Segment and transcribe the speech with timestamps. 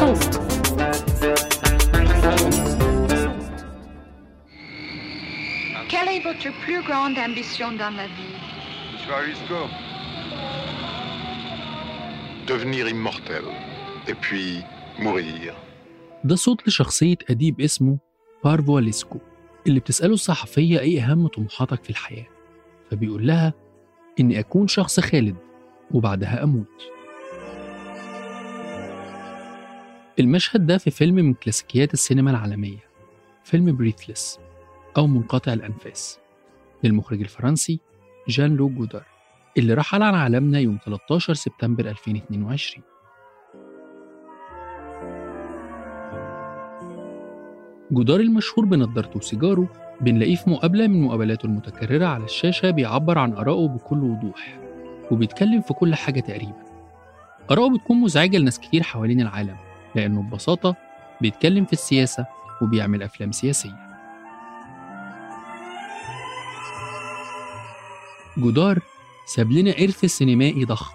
[0.00, 0.40] صوت
[5.92, 8.36] Quelle est votre plus grande ambition dans la vie?
[12.46, 13.44] Devenir immortel
[14.08, 14.62] et puis
[14.98, 15.54] mourir.
[16.24, 17.98] ده صوت لشخصية أديب اسمه
[18.44, 19.18] بارفو ليسكو
[19.66, 22.26] اللي بتسأله الصحفية إيه أهم طموحاتك في الحياة
[22.90, 23.54] فبيقول لها
[24.20, 25.36] إني أكون شخص خالد
[25.90, 26.99] وبعدها أموت.
[30.18, 32.78] المشهد ده في فيلم من كلاسيكيات السينما العالمية
[33.44, 34.38] فيلم بريثلس
[34.96, 36.18] أو منقطع الأنفاس
[36.84, 37.80] للمخرج الفرنسي
[38.28, 39.04] جان لو جودار
[39.58, 42.84] اللي رحل عن عالمنا يوم 13 سبتمبر 2022
[47.90, 49.68] جودار المشهور بنضارته وسيجاره
[50.00, 54.60] بنلاقيه في مقابلة من مقابلاته المتكررة على الشاشة بيعبر عن آرائه بكل وضوح
[55.10, 56.62] وبيتكلم في كل حاجة تقريبا.
[57.50, 59.56] آراءه بتكون مزعجة لناس كتير حوالين العالم
[59.94, 60.76] لأنه ببساطة
[61.20, 62.26] بيتكلم في السياسة
[62.62, 63.90] وبيعمل أفلام سياسية.
[68.38, 68.78] جودار
[69.26, 70.94] ساب لنا إرث سينمائي ضخم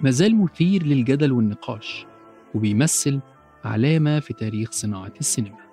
[0.00, 2.06] مازال مثير للجدل والنقاش
[2.54, 3.20] وبيمثل
[3.64, 5.63] علامة في تاريخ صناعة السينما.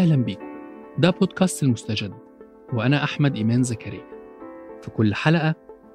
[0.00, 0.46] أهلا بيكم
[0.98, 2.12] ده بودكاست المستجد
[2.72, 4.04] وأنا أحمد إيمان زكريا.
[4.82, 5.54] في كل حلقة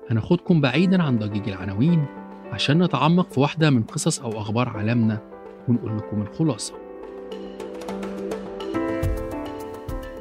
[0.09, 2.05] هناخدكم بعيدا عن ضجيج العناوين
[2.51, 5.21] عشان نتعمق في واحدة من قصص أو أخبار عالمنا
[5.67, 6.73] ونقول لكم الخلاصة.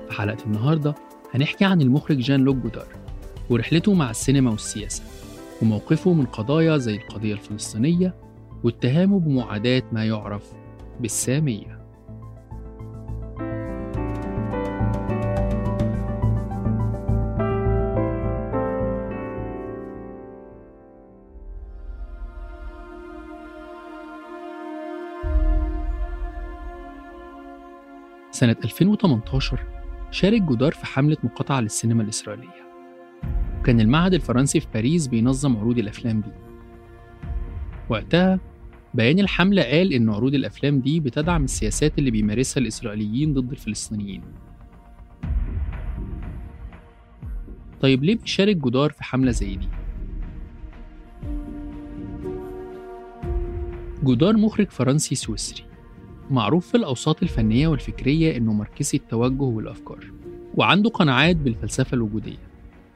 [0.08, 0.94] في حلقة النهاردة
[1.34, 2.88] هنحكي عن المخرج جان لوك جودار
[3.50, 5.02] ورحلته مع السينما والسياسة
[5.62, 8.14] وموقفه من قضايا زي القضية الفلسطينية
[8.64, 10.52] واتهامه بمعاداة ما يعرف
[11.00, 11.73] بالسامية.
[28.34, 29.60] سنة 2018
[30.10, 32.64] شارك جودار في حملة مقاطعة للسينما الإسرائيلية.
[33.60, 36.30] وكان المعهد الفرنسي في باريس بينظم عروض الأفلام دي.
[37.88, 38.40] وقتها
[38.94, 44.22] بيان الحملة قال إن عروض الأفلام دي بتدعم السياسات اللي بيمارسها الإسرائيليين ضد الفلسطينيين.
[47.80, 49.68] طيب ليه بيشارك جودار في حملة زي دي؟
[54.02, 55.73] جودار مخرج فرنسي سويسري.
[56.30, 60.04] معروف في الأوساط الفنية والفكرية إنه ماركسي التوجه والأفكار
[60.54, 62.38] وعنده قناعات بالفلسفة الوجودية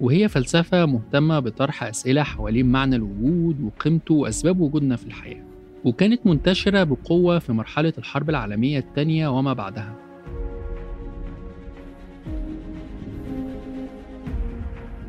[0.00, 5.44] وهي فلسفة مهتمة بطرح أسئلة حوالين معنى الوجود وقيمته وأسباب وجودنا في الحياة
[5.84, 9.94] وكانت منتشرة بقوة في مرحلة الحرب العالمية الثانية وما بعدها.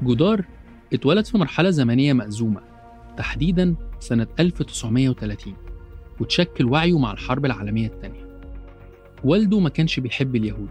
[0.03, 0.46] جودار
[0.94, 2.62] اتولد في مرحلة زمنية مأزومة
[3.18, 5.53] تحديدا سنة 1930
[6.19, 8.30] وتشكل وعيه مع الحرب العالمية الثانية
[9.24, 10.69] والده ما كانش بيحب اليهود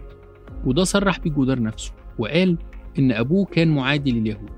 [0.65, 2.57] وده صرح بيه جودار نفسه وقال
[2.99, 4.49] إن أبوه كان معادي لليهود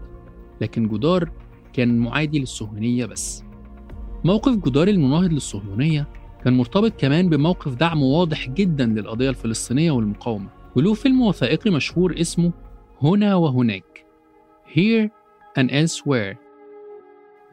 [0.62, 1.32] لكن جودار
[1.74, 3.44] كان معادي للصهيونية بس.
[4.24, 6.08] موقف جودار المناهض للصهيونية
[6.44, 10.50] كان مرتبط كمان بموقف دعم واضح جدا للقضية الفلسطينية والمقاومة.
[10.76, 12.52] وله فيلم وثائقي مشهور اسمه
[13.02, 14.06] هنا وهناك
[14.68, 15.10] Here
[15.60, 16.36] and Elsewhere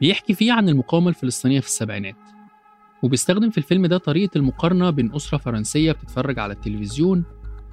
[0.01, 2.28] بيحكي فيه عن المقاومة الفلسطينية في السبعينات.
[3.03, 7.23] وبيستخدم في الفيلم ده طريقة المقارنة بين أسرة فرنسية بتتفرج على التلفزيون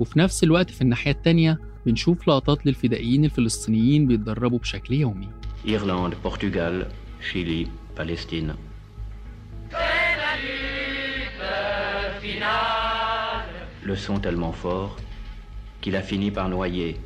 [0.01, 5.29] وفي نفس الوقت في الناحية التانية بنشوف لقطات للفدائيين الفلسطينيين بيتدربوا بشكل يومي
[5.67, 6.75] Irlande, Portugal,
[7.29, 7.67] Chili,
[7.97, 8.53] Palestine.
[13.85, 14.97] Le son tellement fort
[15.81, 16.97] qu'il a fini par noyer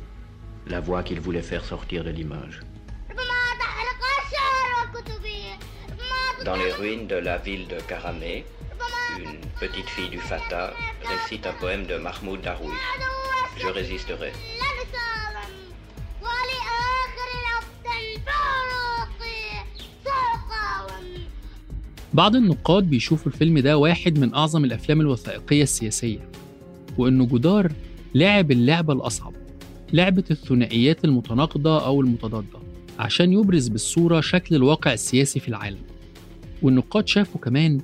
[0.67, 2.59] la voix qu'il voulait faire sortir de l'image.
[6.45, 8.43] Dans les ruines de la ville de Karamé,
[9.19, 10.73] une petite fille du Fatah
[11.11, 12.87] récite un poème de Mahmoud Darwish.
[13.61, 14.31] Je résisterai.
[22.13, 26.29] بعض النقاد بيشوفوا الفيلم ده واحد من أعظم الأفلام الوثائقية السياسية
[26.97, 27.71] وإنه جودار
[28.15, 29.33] لعب اللعبة الأصعب
[29.93, 32.59] لعبة الثنائيات المتناقضة أو المتضادة
[32.99, 35.79] عشان يبرز بالصورة شكل الواقع السياسي في العالم
[36.61, 37.81] والنقاد شافوا كمان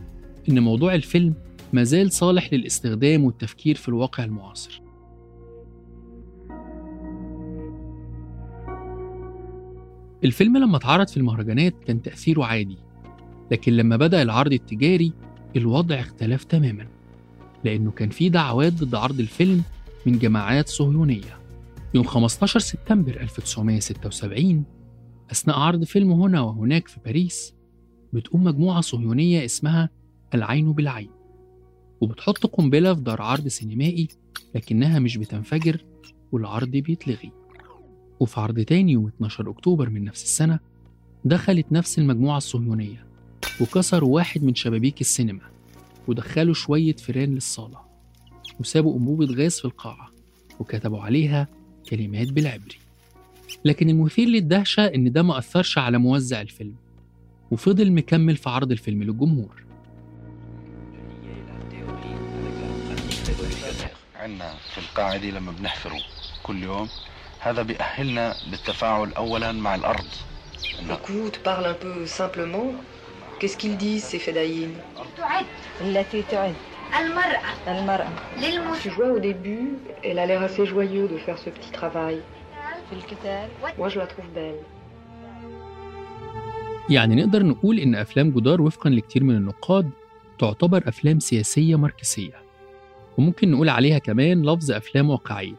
[0.49, 1.33] إن موضوع الفيلم
[1.73, 4.81] مازال صالح للاستخدام والتفكير في الواقع المعاصر.
[10.23, 12.77] الفيلم لما اتعرض في المهرجانات كان تأثيره عادي
[13.51, 15.13] لكن لما بدأ العرض التجاري
[15.55, 16.87] الوضع اختلف تماما
[17.63, 19.61] لأنه كان في دعوات ضد عرض الفيلم
[20.05, 21.37] من جماعات صهيونية.
[21.93, 24.63] يوم 15 سبتمبر 1976
[25.31, 27.56] أثناء عرض فيلم هنا وهناك في باريس
[28.13, 29.89] بتقوم مجموعة صهيونية اسمها
[30.33, 31.09] العين بالعين
[32.01, 34.07] وبتحط قنبلة في دار عرض سينمائي
[34.55, 35.85] لكنها مش بتنفجر
[36.31, 37.31] والعرض بيتلغي.
[38.19, 40.59] وفي عرض تاني يوم 12 أكتوبر من نفس السنة
[41.25, 43.05] دخلت نفس المجموعة الصهيونية
[43.61, 45.41] وكسروا واحد من شبابيك السينما
[46.07, 47.77] ودخلوا شوية فيران للصالة
[48.59, 50.11] وسابوا أنبوبة غاز في القاعة
[50.59, 51.47] وكتبوا عليها
[51.89, 52.75] كلمات بالعبري
[53.65, 56.75] لكن المثير للدهشة إن ده ما أثرش على موزع الفيلم.
[57.51, 59.63] وفضل مكمل في عرض الفيلم للجمهور.
[64.15, 65.99] عندنا في القاعدة لما بنحفروا
[66.43, 66.89] كل يوم
[67.39, 70.05] هذا بيأهلنا للتفاعل أولا مع الأرض.
[70.89, 72.77] الكوت بارل ان بو سامبلومون
[73.39, 74.77] كيس كيل دي سي فدايين
[75.17, 75.45] تعد.
[75.81, 76.55] التي تعد.
[76.99, 77.41] المرأة.
[77.67, 78.09] المرأة.
[78.37, 79.67] للموت Je vois au début,
[80.03, 82.21] elle a l'air assez joyeuse de faire ce petit travail.
[83.77, 84.61] Moi, je la trouve belle.
[86.89, 89.89] يعني نقدر نقول إن أفلام جدار وفقا لكتير من النقاد
[90.39, 92.41] تعتبر أفلام سياسية ماركسية.
[93.17, 95.55] وممكن نقول عليها كمان لفظ أفلام واقعية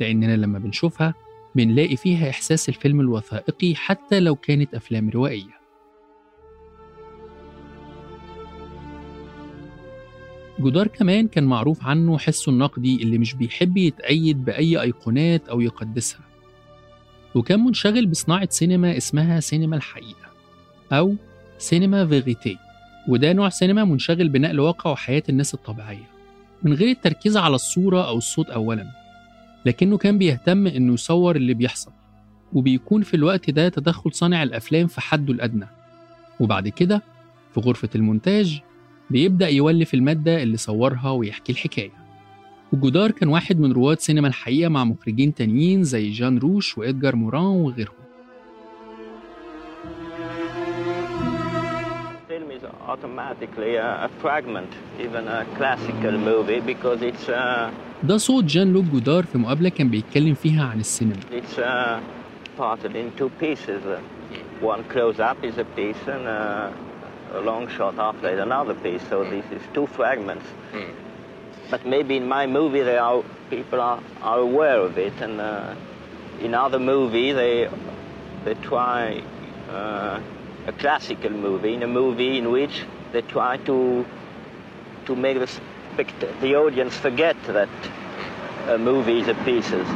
[0.00, 1.14] لأننا لما بنشوفها
[1.54, 5.60] بنلاقي فيها إحساس الفيلم الوثائقي حتى لو كانت أفلام روائية.
[10.60, 16.20] جدار كمان كان معروف عنه حسه النقدي اللي مش بيحب يتأيد بأي أيقونات أو يقدسها.
[17.34, 20.29] وكان منشغل بصناعة سينما اسمها سينما الحقيقة.
[20.92, 21.14] أو
[21.58, 22.58] سينما فيغيتي
[23.08, 26.10] وده نوع سينما منشغل بنقل واقع وحياة الناس الطبيعية.
[26.62, 28.86] من غير التركيز على الصورة أو الصوت أولا
[29.66, 31.90] لكنه كان بيهتم إنه يصور اللي بيحصل
[32.52, 35.66] وبيكون في الوقت ده تدخل صانع الأفلام في حده الأدنى.
[36.40, 37.02] وبعد كده
[37.54, 38.60] في غرفة المونتاج
[39.10, 41.90] بيبدأ يولف المادة اللي صورها ويحكي الحكاية.
[42.72, 47.44] وجودار كان واحد من رواد سينما الحقيقة مع مخرجين تانيين زي جان روش وإدجار موران
[47.44, 47.94] وغيرهم.
[52.89, 57.69] automatically a, a fragment, even a classical movie, because it's uh,
[58.03, 61.99] ده صوت جان لوك جودار في مقابلة كان بيتكلم فيها عن السينما it's uh,
[62.57, 63.85] parted in two pieces.
[63.85, 63.99] Uh,
[64.61, 66.71] one close up is a piece, and uh,
[67.33, 69.01] a long shot after is another piece.
[69.09, 70.45] So this is two fragments.
[71.71, 76.45] But maybe in my movie, they are people are, are aware of it, and uh,
[76.45, 77.69] in other movie they
[78.45, 79.01] they try
[79.71, 80.19] uh,
[80.72, 82.74] a classical movie, in a movie in which
[83.12, 83.76] they try to
[85.06, 85.48] to make the
[86.44, 87.72] the audience forget that
[88.76, 89.86] a movie is a pieces.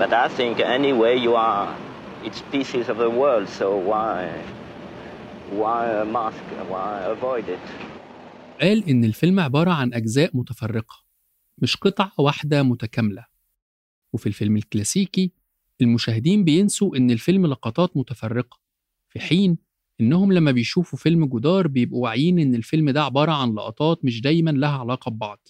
[0.00, 1.64] But I think anyway you are
[2.26, 4.14] it's pieces of the world, so why
[5.60, 7.64] why uh, mask why avoid it?
[8.60, 11.04] قال إن الفيلم عبارة عن أجزاء متفرقة
[11.58, 13.26] مش قطعة واحدة متكاملة
[14.12, 15.32] وفي الفيلم الكلاسيكي
[15.80, 18.58] المشاهدين بينسوا إن الفيلم لقطات متفرقة
[19.08, 19.58] في حين
[20.00, 24.50] إنهم لما بيشوفوا فيلم جدار بيبقوا واعيين إن الفيلم ده عبارة عن لقطات مش دايما
[24.50, 25.48] لها علاقة ببعض.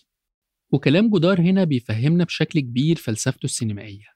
[0.73, 4.07] وكلام جدار هنا بيفهمنا بشكل كبير فلسفته السينمائية.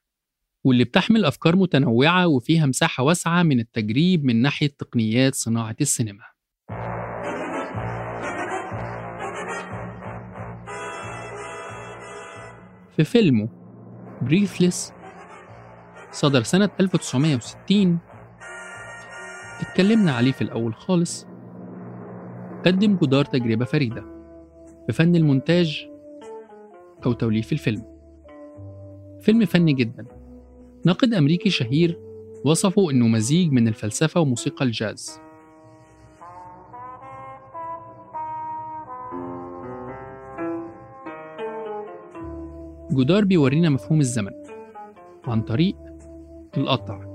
[0.63, 6.23] واللي بتحمل أفكار متنوعة وفيها مساحة واسعة من التجريب من ناحية تقنيات صناعة السينما.
[12.95, 13.49] في فيلمه
[14.21, 14.93] بريثلس
[16.11, 17.99] صدر سنة 1960
[19.61, 21.27] اتكلمنا عليه في الأول خالص.
[22.65, 24.05] قدم جودار تجربة فريدة
[24.87, 25.89] في فن المونتاج
[27.05, 27.83] أو توليف الفيلم.
[29.21, 30.05] فيلم فني جدا.
[30.85, 31.99] ناقد أمريكي شهير
[32.45, 35.19] وصفه إنه مزيج من الفلسفة وموسيقى الجاز.
[42.91, 44.31] جودار بيورينا مفهوم الزمن
[45.27, 45.75] عن طريق
[46.57, 47.12] القطع.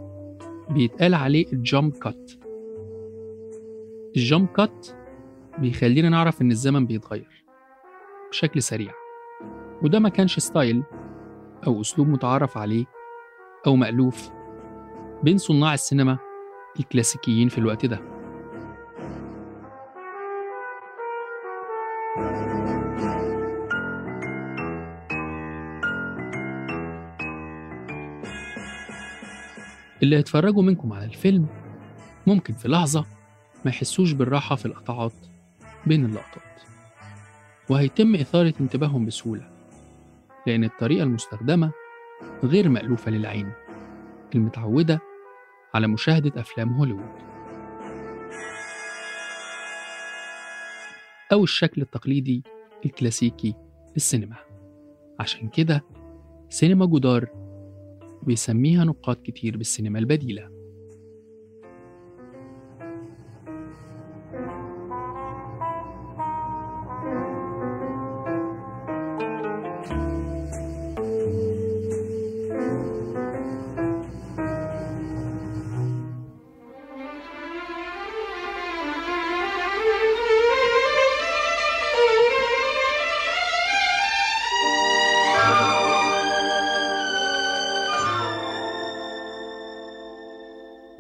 [0.71, 2.31] بيتقال عليه ال jump cut
[4.17, 4.87] ال jump cut
[5.59, 7.45] بيخلينا نعرف إن الزمن بيتغير
[8.31, 8.93] بشكل سريع.
[9.83, 10.83] وده ما كانش style
[11.67, 12.85] أو أسلوب متعارف عليه
[13.67, 14.31] أو مألوف
[15.23, 16.19] بين صناع السينما
[16.81, 18.18] الكلاسيكيين في الوقت ده.
[30.03, 31.47] اللي هيتفرجوا منكم على الفيلم
[32.27, 33.05] ممكن في لحظة
[33.65, 35.13] ما يحسوش بالراحة في القطعات
[35.87, 36.43] بين اللقطات
[37.69, 39.51] وهيتم إثارة انتباههم بسهولة
[40.47, 41.71] لأن الطريقة المستخدمة
[42.45, 43.53] غير مألوفة للعين
[44.35, 45.01] المتعودة
[45.75, 47.13] على مشاهدة أفلام هوليوود.
[51.33, 52.43] أو الشكل التقليدي
[52.85, 53.55] الكلاسيكي
[53.95, 54.37] للسينما.
[55.21, 55.85] عشان كده
[56.49, 57.29] سينما جودار
[58.29, 60.58] بيسميها نقاد كتير بالسينما البديلة.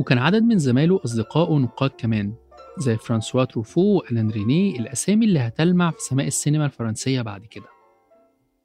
[0.08, 2.34] وكان عدد من زمايله أصدقائه نقاد كمان
[2.78, 7.66] زي فرانسوا تروفو وألان رينيه الأسامي اللي هتلمع في سماء السينما الفرنسية بعد كده.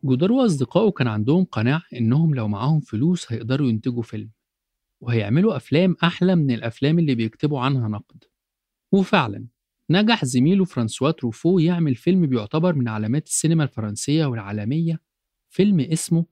[0.03, 4.31] جودار وأصدقائه كان عندهم قناعة إنهم لو معاهم فلوس هيقدروا ينتجوا فيلم
[5.01, 8.23] وهيعملوا أفلام أحلى من الأفلام اللي بيكتبوا عنها نقد.
[8.91, 9.47] وفعلا
[9.89, 15.01] نجح زميله فرانسوا تروفو يعمل فيلم بيعتبر من علامات السينما الفرنسية والعالمية
[15.49, 16.25] فيلم اسمه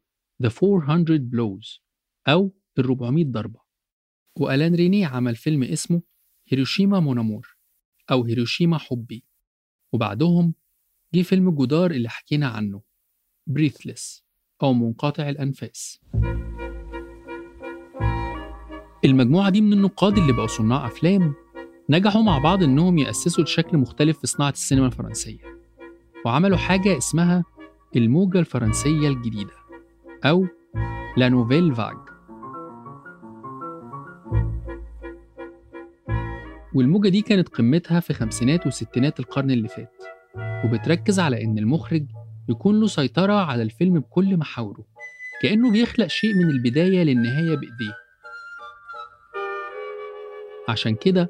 [0.44, 1.80] The 400 Blows
[2.28, 3.71] أو ال 400 ضربة.
[4.40, 6.02] وألان رينيه عمل فيلم اسمه
[6.48, 7.56] هيروشيما مونامور
[8.12, 9.24] أو هيروشيما حبي.
[9.94, 10.54] وبعدهم
[11.14, 12.82] جه فيلم جودار اللي حكينا عنه
[13.48, 14.24] بريثلس
[14.64, 16.00] أو منقطع الأنفاس.
[19.06, 21.34] المجموعة دي من النقاد اللي بقوا صناع أفلام
[21.90, 25.62] نجحوا مع بعض إنهم يأسسوا لشكل مختلف في صناعة السينما الفرنسية
[26.26, 27.44] وعملوا حاجة اسمها
[27.96, 29.54] الموجة الفرنسية الجديدة
[30.26, 30.48] أو
[31.18, 31.98] لا نوفيل فاج
[36.74, 40.04] والموجة دي كانت قمتها في خمسينات وستينات القرن اللي فات
[40.66, 42.06] وبتركز على إن المخرج
[42.50, 44.86] يكون له سيطرة على الفيلم بكل محاوره
[45.42, 47.96] كأنه بيخلق شيء من البداية للنهاية بإيديه.
[50.70, 51.30] عشان كده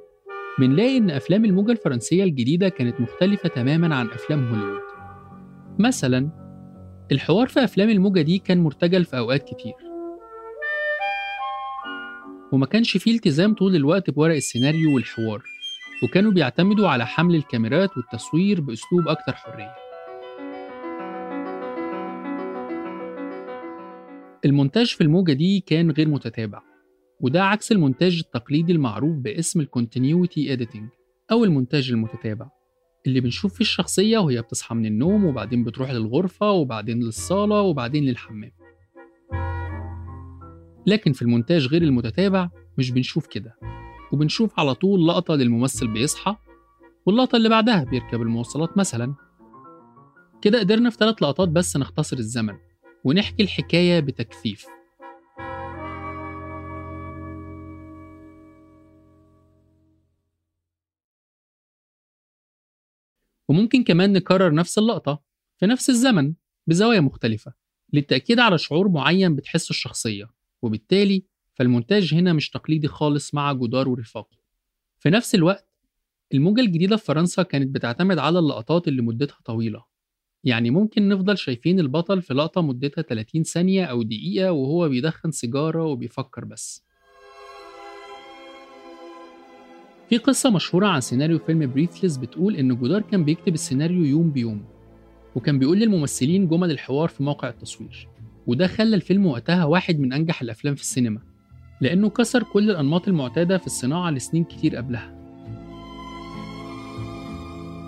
[0.59, 4.81] بنلاقي إن أفلام الموجة الفرنسية الجديدة كانت مختلفة تماماً عن أفلام هوليوود.
[5.79, 6.29] مثلاً
[7.11, 9.90] الحوار في أفلام الموجة دي كان مرتجل في أوقات كتير.
[12.51, 15.43] وما كانش فيه التزام طول الوقت بورق السيناريو والحوار
[16.03, 19.75] وكانوا بيعتمدوا على حمل الكاميرات والتصوير بأسلوب أكتر حرية.
[24.45, 26.61] المونتاج في الموجة دي كان غير متتابع
[27.19, 30.89] وده عكس المونتاج التقليدي المعروف باسم ال continuity editing
[31.31, 32.49] أو المونتاج المتتابع
[33.07, 38.51] اللي بنشوف فيه الشخصية وهي بتصحى من النوم وبعدين بتروح للغرفة وبعدين للصالة وبعدين للحمام.
[40.87, 43.55] لكن في المونتاج غير المتتابع مش بنشوف كده.
[44.11, 46.35] وبنشوف على طول لقطة للممثل بيصحى
[47.05, 49.15] واللقطة اللي بعدها بيركب المواصلات مثلا.
[50.41, 52.53] كده قدرنا في ثلاث لقطات بس نختصر الزمن
[53.03, 54.65] ونحكي الحكاية بتكثيف
[63.49, 65.23] وممكن كمان نكرر نفس اللقطة
[65.57, 66.33] في نفس الزمن
[66.67, 67.53] بزوايا مختلفة
[67.93, 70.40] للتأكيد على شعور معين بتحسه الشخصية.
[70.61, 74.37] وبالتالي فالمونتاج هنا مش تقليدي خالص مع جودار ورفاقه
[74.99, 75.67] في نفس الوقت
[76.33, 79.83] الموجة الجديدة في فرنسا كانت بتعتمد على اللقطات اللي مدتها طويلة.
[80.43, 85.85] يعني ممكن نفضل شايفين البطل في لقطة مدتها 30 ثانية أو دقيقة وهو بيدخن سيجارة
[85.85, 86.83] وبيفكر بس.
[90.09, 94.65] في قصة مشهورة عن سيناريو فيلم Breathless بتقول إن جودار كان بيكتب السيناريو يوم بيوم
[95.35, 98.07] وكان بيقول للممثلين جمل الحوار في موقع التصوير.
[98.51, 101.19] وده خلى الفيلم وقتها واحد من أنجح الأفلام في السينما
[101.81, 105.11] لأنه كسر كل الأنماط المعتادة في الصناعة لسنين كتير قبلها.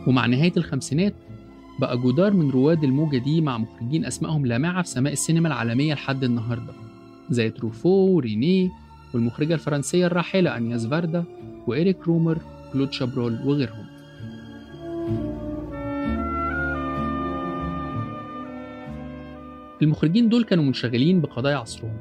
[0.07, 1.13] ومع نهاية الخمسينات
[1.79, 6.23] بقى جودار من رواد الموجة دي مع مخرجين أسمائهم لامعة في سماء السينما العالمية لحد
[6.23, 6.73] النهاردة
[7.29, 8.69] زي تروفو ورينيه
[9.13, 11.23] والمخرجة الفرنسية الراحلة أنياس فاردا
[11.67, 12.37] وإيريك رومر
[12.73, 13.85] كلود شابرول وغيرهم.
[19.83, 21.97] المخرجين دول كانوا منشغلين بقضايا عصرهم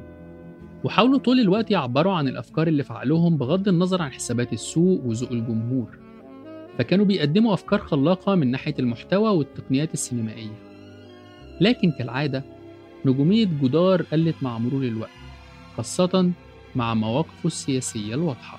[0.84, 5.32] وحاولوا طول الوقت يعبروا عن الأفكار اللي في عقلهم بغض النظر عن حسابات السوق وذوق
[5.32, 5.98] الجمهور
[6.78, 10.58] فكانوا بيقدموا أفكار خلاقة من ناحية المحتوى والتقنيات السينمائية.
[11.60, 12.44] لكن كالعادة
[13.04, 15.10] نجومية جودار قلت مع مرور الوقت
[15.76, 16.30] خاصة
[16.76, 18.58] مع مواقفه السياسية الواضحة.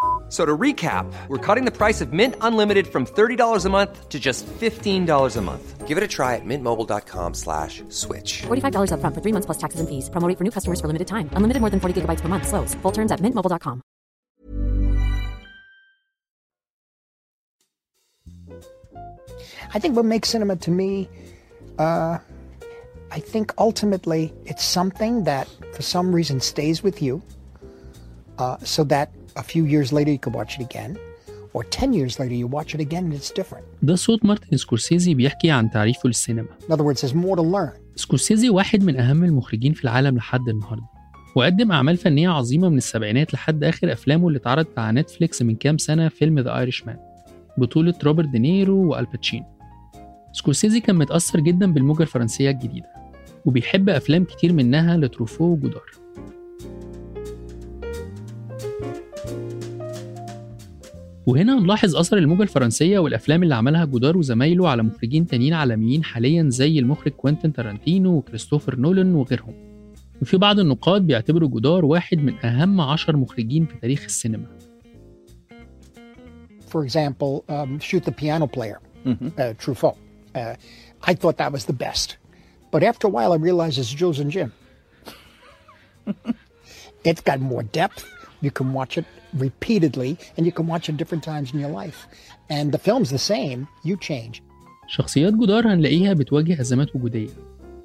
[0.31, 4.07] F- So to recap, we're cutting the price of Mint Unlimited from $30 a month
[4.07, 5.85] to just $15 a month.
[5.85, 8.43] Give it a try at mintmobile.com slash switch.
[8.47, 10.09] $45 upfront for three months plus taxes and fees.
[10.09, 11.27] Promo for new customers for limited time.
[11.35, 12.47] Unlimited more than 40 gigabytes per month.
[12.47, 12.73] Slows.
[12.75, 13.81] Full terms at mintmobile.com.
[19.73, 21.09] I think what makes cinema to me,
[21.79, 22.17] uh,
[23.11, 27.21] I think ultimately it's something that for some reason stays with you
[28.37, 30.97] uh, so that a few years later you can watch it again
[31.53, 33.63] or 10 years later you watch it again and it's different.
[33.81, 37.81] ده صوت مارتن سكورسيزي بيحكي عن تعريفه للسينما In other words, there's more to learn.
[37.95, 40.83] سكورسيزي واحد من أهم المخرجين في العالم لحد النهاردة
[41.35, 45.77] وقدم أعمال فنية عظيمة من السبعينات لحد آخر أفلامه اللي اتعرضت على نتفليكس من كام
[45.77, 46.97] سنة فيلم The Irishman
[47.57, 49.45] بطولة روبرت دينيرو وآل باتشينو
[50.33, 52.87] سكورسيزي كان متأثر جدا بالموجة الفرنسية الجديدة
[53.45, 55.83] وبيحب أفلام كتير منها لتروفو وجودار
[61.31, 66.49] وهنا نلاحظ أثر الموجة الفرنسية والأفلام اللي عملها جودار وزمايله على مخرجين تانيين عالميين حاليا
[66.49, 69.53] زي المخرج كوينتين تارانتينو وكريستوفر نولان وغيرهم
[70.21, 74.45] وفي بعض النقاد بيعتبروا جودار واحد من أهم عشر مخرجين في تاريخ السينما
[76.73, 79.97] For example, um, Shoot the Piano Player, uh, Truffaut.
[80.35, 80.55] Uh,
[81.03, 82.17] I thought that was the best.
[82.73, 84.51] But after a while, I realized it's Jules and Jim.
[87.09, 88.01] it's got more depth.
[88.41, 89.05] You can watch it
[89.45, 91.99] repeatedly, and you can watch it different times in your life.
[92.49, 94.41] And the film's the same, you change.
[94.87, 97.29] شخصيات جودار هنلاقيها بتواجه أزمات وجودية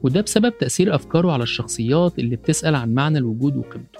[0.02, 3.98] وده بسبب تأثير أفكاره على الشخصيات اللي بتسأل عن معنى الوجود وقيمته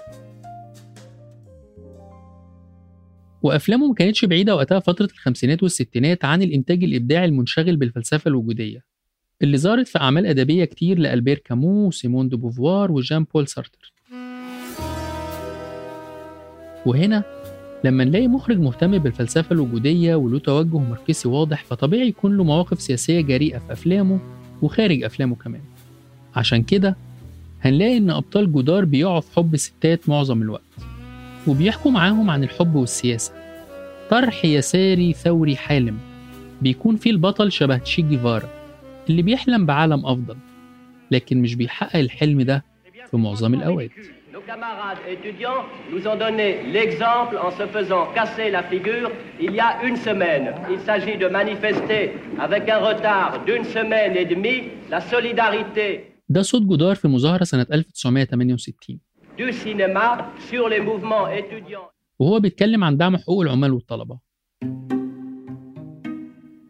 [3.41, 8.83] وأفلامه ما كانتش بعيدة وقتها فترة الخمسينات والستينات عن الإنتاج الإبداعي المنشغل بالفلسفة الوجودية
[9.41, 13.93] اللي ظهرت في أعمال أدبية كتير لألبير كامو وسيمون دو بوفوار وجان بول سارتر
[16.87, 17.23] وهنا
[17.83, 23.21] لما نلاقي مخرج مهتم بالفلسفة الوجودية وله توجه ماركسي واضح فطبيعي يكون له مواقف سياسية
[23.21, 24.19] جريئة في أفلامه
[24.61, 25.61] وخارج أفلامه كمان.
[26.35, 26.95] عشان كده
[27.61, 30.61] هنلاقي إن أبطال جودار بيقعوا في حب ستات معظم الوقت
[31.47, 33.31] وبيحكوا معاهم عن الحب والسياسة.
[34.09, 35.97] طرح يساري ثوري حالم
[36.61, 38.49] بيكون فيه البطل شبه تشي جيفارا
[39.09, 40.35] اللي بيحلم بعالم أفضل
[41.11, 42.63] لكن مش بيحقق الحلم ده
[43.11, 43.91] في معظم الأوقات.
[44.46, 49.82] camarades étudiants nous ont donné l'exemple en se faisant casser la figure il y a
[49.84, 50.54] une semaine.
[50.70, 52.02] Il s'agit de manifester
[52.38, 57.66] avec un retard d'une semaine et demie la solidarité ده صوت جودار في مظاهرة سنة
[57.72, 59.00] 1968
[59.38, 61.88] du cinéma sur les mouvements étudiants.
[62.18, 64.18] وهو بيتكلم عن دعم حقوق العمال والطلبة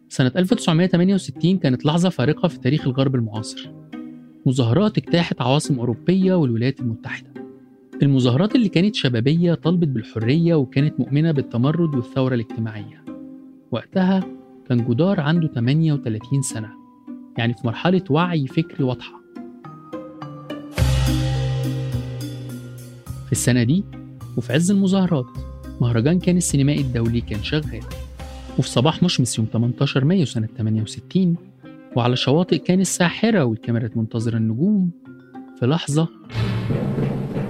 [0.09, 3.71] سنة 1968 كانت لحظة فارقة في تاريخ الغرب المعاصر
[4.45, 7.33] مظاهرات اجتاحت عواصم أوروبية والولايات المتحدة
[8.02, 13.04] المظاهرات اللي كانت شبابية طالبت بالحرية وكانت مؤمنة بالتمرد والثورة الاجتماعية.
[13.70, 14.24] وقتها
[14.68, 16.70] كان جودار عنده 38 سنة
[17.38, 19.20] يعني في مرحلة وعي فكري واضحة.
[23.26, 23.84] في السنة دي
[24.36, 25.26] وفي عز المظاهرات
[25.80, 27.80] مهرجان كان السينمائي الدولي كان شغال.
[28.58, 31.36] وفي صباح مشمس يوم 18 مايو سنة 68
[31.96, 34.90] وعلى شواطئ كان الساحرة والكاميرات منتظرة النجوم
[35.60, 36.08] في لحظة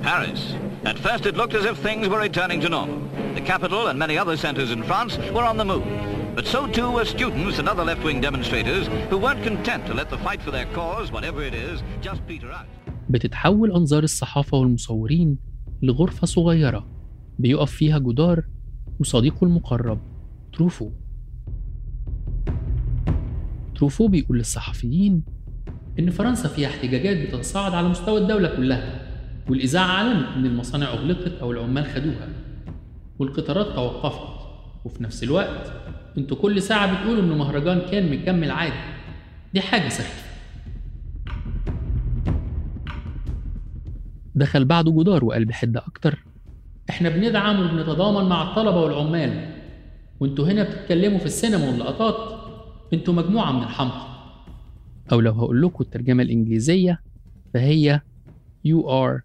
[0.09, 0.43] Paris.
[0.91, 3.01] At first it looked as if things were returning to normal.
[3.35, 5.87] The capital and many other centers in France were on the move.
[6.37, 10.21] But so too were students and other left-wing demonstrators who weren't content to let the
[10.27, 12.67] fight for their cause, whatever it is, just peter out.
[13.11, 15.39] بتتحول أنظار الصحافة والمصورين
[15.83, 16.87] لغرفة صغيرة
[17.39, 18.43] بيقف فيها جودار
[19.01, 20.01] وصديقه المقرب
[20.53, 20.91] تروفو
[23.75, 25.23] تروفو بيقول للصحفيين
[25.99, 29.08] إن فرنسا فيها احتجاجات بتتصاعد على مستوى الدولة كلها
[29.49, 32.29] والإذاعة علمت إن المصانع أغلقت أو العمال خدوها
[33.19, 34.39] والقطارات توقفت.
[34.85, 35.73] وفي نفس الوقت
[36.19, 38.75] أنتوا كل ساعة بتقولوا إن مهرجان كان مكمل عادي.
[39.55, 40.29] دي حاجة سخيفة.
[44.35, 46.25] دخل بعده جدار وقال بحدة أكتر.
[46.91, 49.55] إحنا بندعم وبنتضامن مع الطلبة والعمال.
[50.21, 52.41] وأنتوا هنا بتتكلموا في السينما واللقطات.
[52.93, 54.09] أنتوا مجموعة من الحمقى.
[55.13, 57.01] أو لو هقول لكم الترجمة الإنجليزية
[57.55, 58.01] فهي
[58.63, 59.25] You are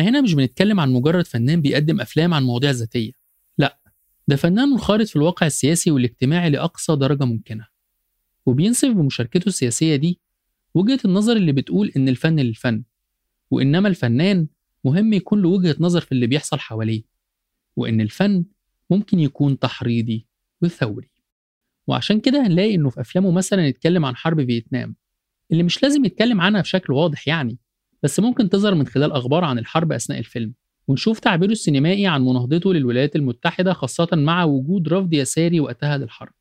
[0.00, 3.12] إحنا هنا مش بنتكلم عن مجرد فنان بيقدم افلام عن مواضيع ذاتية.
[3.58, 3.80] لا
[4.28, 7.66] ده فنان منخرط في الواقع السياسي والاجتماعي لأقصى درجة ممكنة.
[8.46, 10.20] وبينصف بمشاركته السياسية دي
[10.74, 12.82] وجهة النظر اللي بتقول إن الفن للفن
[13.50, 14.48] وإنما الفنان
[14.84, 17.02] مهم يكون له وجهة نظر في اللي بيحصل حواليه
[17.76, 18.44] وإن الفن
[18.90, 20.26] ممكن يكون تحريضي
[20.62, 21.10] وثوري.
[21.86, 24.96] وعشان كده هنلاقي إنه في أفلامه مثلا يتكلم عن حرب فيتنام
[25.52, 27.58] اللي مش لازم يتكلم عنها بشكل واضح يعني.
[28.02, 30.54] بس ممكن تظهر من خلال أخبار عن الحرب أثناء الفيلم
[30.88, 36.32] ونشوف تعبيره السينمائي عن مناهضته للولايات المتحدة خاصة مع وجود رفض يساري وقتها للحرب.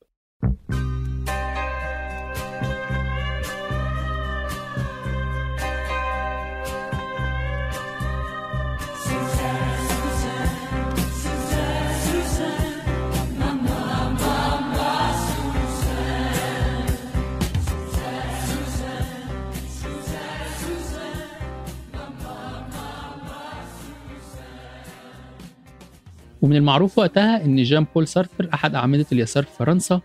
[26.48, 30.02] ومن المعروف وقتها إن جان بول سارتر أحد أعمدة اليسار في فرنسا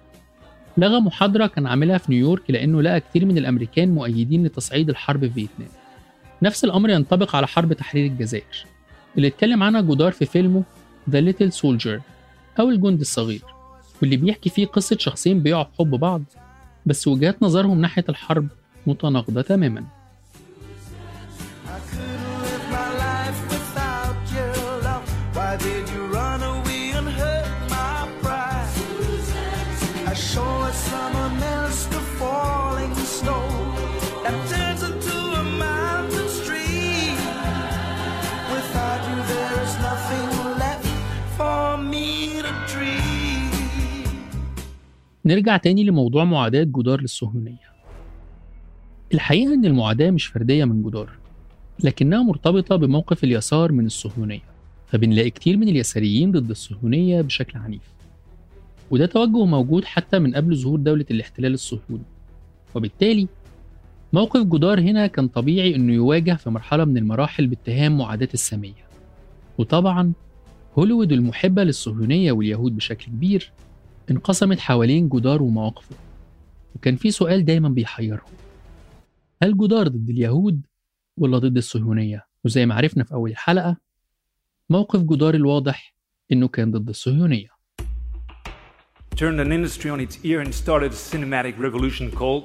[0.76, 5.30] لغى محاضرة كان عاملها في نيويورك لأنه لقى كتير من الأمريكان مؤيدين لتصعيد الحرب في
[5.30, 5.68] فيتنام.
[6.42, 8.66] نفس الأمر ينطبق على حرب تحرير الجزائر.
[9.16, 10.62] اللي اتكلم عنها جودار في فيلمه
[11.10, 12.00] The Little Soldier
[12.60, 13.44] أو الجندي الصغير
[14.02, 16.22] واللي بيحكي فيه قصة شخصين بيقعوا في حب بعض
[16.86, 18.48] بس وجهات نظرهم ناحية الحرب
[18.86, 19.84] متناقضة تماماً.
[45.24, 47.72] نرجع تاني لموضوع معاداة جدار للصهيونية.
[49.14, 51.10] الحقيقة إن المعاداة مش فردية من جدار
[51.84, 54.42] لكنها مرتبطة بموقف اليسار من الصهيونية
[54.86, 57.91] فبنلاقي كتير من اليساريين ضد الصهيونية بشكل عنيف.
[58.92, 62.04] وده توجه موجود حتى من قبل ظهور دولة الاحتلال الصهيوني
[62.74, 63.28] وبالتالي
[64.12, 68.86] موقف جدار هنا كان طبيعي إنه يواجه في مرحلة من المراحل باتهام معاداة السامية.
[69.58, 70.12] وطبعا
[70.78, 73.52] هوليوود المحبة للصهيونية واليهود بشكل كبير
[74.10, 75.96] انقسمت حوالين جودار ومواقفه.
[76.76, 78.32] وكان في سؤال دايما بيحيرهم
[79.42, 80.60] هل جودار ضد اليهود
[81.16, 83.76] ولا ضد الصهيونية؟ وزي ما عرفنا في أول الحلقة
[84.70, 85.94] موقف جودار الواضح
[86.32, 87.51] إنه كان ضد الصهيونية
[89.15, 92.43] turned an industry on its ear and started a cinematic revolution called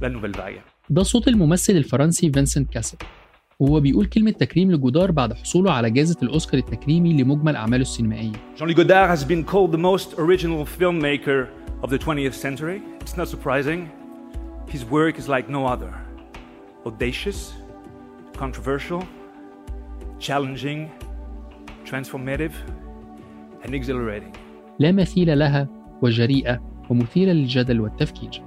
[0.00, 0.60] La Nouvelle Vague.
[0.90, 2.96] ده صوت الممثل الفرنسي فينسنت كاسل
[3.60, 8.76] وهو بيقول كلمة تكريم لجودار بعد حصوله على جائزة الأوسكار التكريمي لمجمل أعماله السينمائية Jean-Luc
[8.76, 11.48] Godard has been called the most original filmmaker
[11.82, 12.82] of the 20th century.
[13.00, 13.90] It's not surprising.
[14.68, 15.92] His work is like no other.
[16.86, 17.52] Audacious,
[18.36, 19.02] controversial,
[20.18, 20.90] challenging,
[21.90, 22.54] transformative,
[23.64, 24.34] and exhilarating.
[24.79, 25.67] لا مثيل لها
[26.01, 28.41] وجريئة ومثيرة للجدل والتفكير.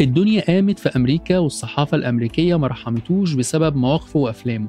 [0.00, 4.68] الدنيا قامت في أمريكا والصحافة الأمريكية ما رحمتوش بسبب مواقفه وأفلامه.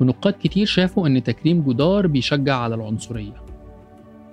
[0.00, 3.44] ونقاد كتير شافوا إن تكريم جدار بيشجع على العنصرية.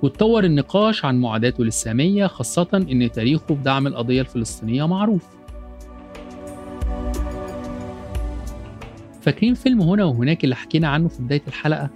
[0.03, 5.40] واتطور النقاش عن معاداته للسامية خاصة إن تاريخه في دعم القضية الفلسطينية معروف.
[9.21, 11.89] فاكرين فيلم هنا وهناك اللي حكينا عنه في بداية الحلقة؟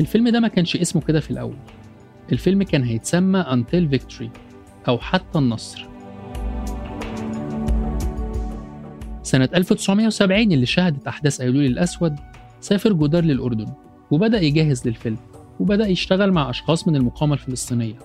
[0.00, 1.56] الفيلم ده ما كانش اسمه كده في الأول.
[2.32, 4.28] الفيلم كان هيتسمى Until Victory
[4.88, 5.88] أو حتى النصر.
[9.22, 12.16] سنة 1970 اللي شهدت أحداث أيلول الأسود
[12.60, 13.66] سافر جودار للأردن
[14.10, 15.18] وبدأ يجهز للفيلم
[15.60, 17.98] وبدأ يشتغل مع أشخاص من المقاومة الفلسطينية.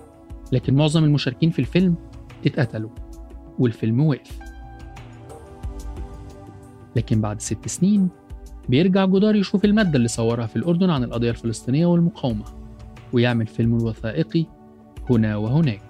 [0.52, 1.94] لكن معظم المشاركين في الفيلم
[2.46, 2.90] اتقتلوا
[3.58, 4.38] والفيلم وقف.
[6.96, 8.08] لكن بعد ست سنين
[8.70, 12.44] بيرجع جودار يشوف المادة اللي صورها في الأردن عن القضية الفلسطينية والمقاومة
[13.12, 14.46] ويعمل فيلم الوثائقي
[15.10, 15.82] هنا وهناك.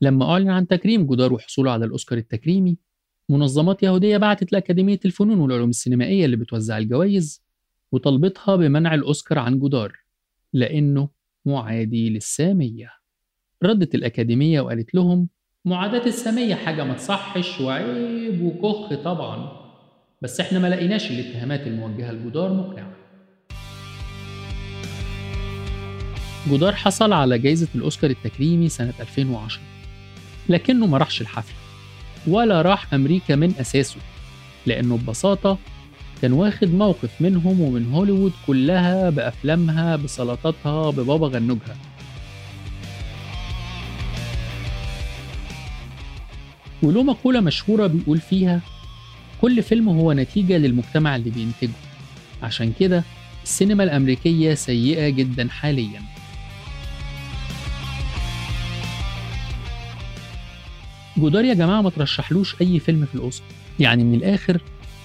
[0.00, 2.78] لما أعلن عن تكريم جودار وحصوله على الأوسكار التكريمي
[3.28, 7.44] منظمات يهودية بعتت لأكاديمية الفنون والعلوم السينمائية اللي بتوزع الجوائز
[7.92, 9.96] وطلبتها بمنع الأوسكار عن جودار
[10.52, 11.08] لأنه
[11.46, 13.03] معادي للسامية.
[13.62, 15.28] ردت الأكاديمية وقالت لهم
[15.64, 19.64] معاداة السامية حاجة ما تصحش وعيب وكخ طبعا.
[20.22, 22.92] بس إحنا ما لقيناش الاتهامات الموجهة لجودار مقنعة
[26.48, 29.62] جودار حصل على جائزة الأوسكار التكريمي سنة 2010
[30.48, 31.54] لكنه ما راحش الحفل
[32.26, 33.96] ولا راح أمريكا من أساسه
[34.66, 35.58] لأنه ببساطة
[36.22, 41.76] كان واخد موقف منهم ومن هوليوود كلها بأفلامها بسلطاتها ببابا غنوجها.
[46.84, 48.60] وله مقولة مشهورة بيقول فيها
[49.40, 51.76] كل فيلم هو نتيجة للمجتمع اللي بينتجه.
[52.42, 53.04] عشان كده
[53.42, 56.02] السينما الأمريكية سيئة جدا حاليا.
[61.16, 63.48] جودار يا جماعة ما ترشحلوش أي فيلم في الأوسكار.
[63.80, 64.60] يعني من الآخر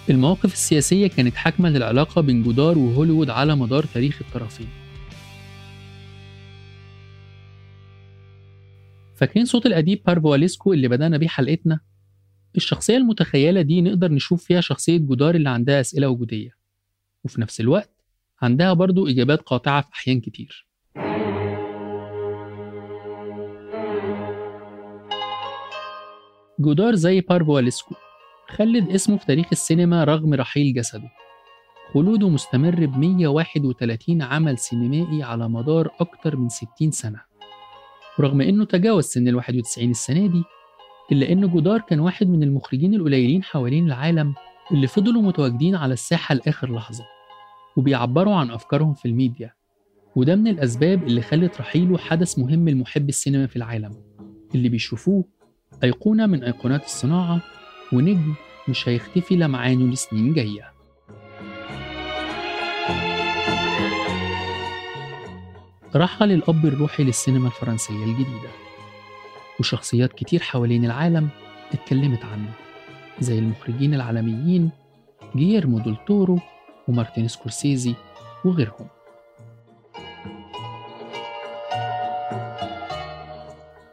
[0.10, 4.68] المواقف السياسية كانت حاكمة للعلاقة بين جودار وهوليوود على مدار تاريخ الطرفين.
[9.20, 11.80] فاكرين صوت الأديب بارفوليسكو اللي بدأنا بيه حلقتنا؟
[12.56, 16.52] الشخصية المتخيلة دي نقدر نشوف فيها شخصية جودار اللي عندها أسئلة وجودية
[17.24, 17.92] وفي نفس الوقت
[18.42, 20.68] عندها برضو إجابات قاطعة في أحيان كتير.
[26.60, 27.96] جودار زي بارفوليسكو
[28.48, 31.10] خلد اسمه في تاريخ السينما رغم رحيل جسده.
[31.94, 37.29] خلوده مستمر ب 131 عمل سينمائي على مدار أكتر من 60 سنة.
[38.20, 40.44] ورغم إنه تجاوز سن ال 91 السنة دي
[41.12, 44.34] إلا إن جودار كان واحد من المخرجين القليلين حوالين العالم
[44.72, 47.04] اللي فضلوا متواجدين على الساحة لآخر لحظة
[47.78, 49.54] وبيعبروا عن أفكارهم في الميديا.
[50.16, 53.92] وده من الأسباب اللي خلت رحيله حدث مهم لمحب السينما في العالم
[54.56, 55.24] اللي بيشوفوه
[55.84, 57.42] أيقونة من أيقونات الصناعة
[57.94, 58.34] ونجم
[58.70, 60.72] مش هيختفي لمعانه لسنين جاية.
[65.96, 68.50] رحل الأب الروحي للسينما الفرنسية الجديدة.
[69.60, 71.30] وشخصيات كتير حوالين العالم
[71.74, 72.52] اتكلمت عنه
[73.20, 74.70] زي المخرجين العالميين
[75.36, 76.40] جييرمو ديل تورو
[76.88, 77.94] ومارتين سكورسيزي
[78.46, 78.88] وغيرهم.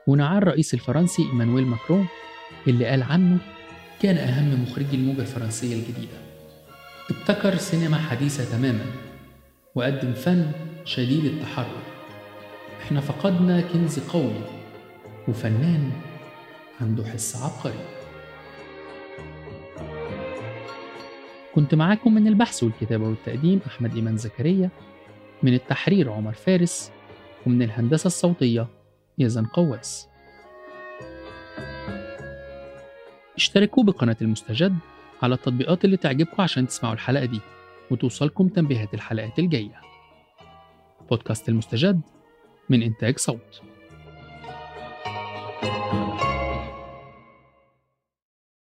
[0.06, 2.06] ونعى الرئيس الفرنسي إيمانويل ماكرون
[2.68, 3.38] اللي قال عنه
[4.02, 6.18] كان أهم مخرجي الموجة الفرنسية الجديدة.
[7.10, 8.84] ابتكر سينما حديثة تماما
[9.74, 10.52] وقدم فن
[10.86, 11.82] شديد التحرر
[12.82, 14.44] إحنا فقدنا كنز قومي
[15.28, 15.92] وفنان
[16.80, 17.84] عنده حس عبقري.
[21.54, 24.70] كنت معاكم من البحث والكتابة والتقديم أحمد إيمان زكريا
[25.42, 26.90] من التحرير عمر فارس
[27.46, 28.66] ومن الهندسة الصوتية
[29.18, 30.08] يزن قواس.
[33.36, 34.76] اشتركوا بقناة المستجد
[35.22, 37.40] على التطبيقات اللي تعجبكم عشان تسمعوا الحلقة دي
[37.90, 39.80] وتوصلكم تنبيهات الحلقات الجاية.
[41.08, 42.00] بودكاست المستجد
[42.70, 43.62] من إنتاج صوت.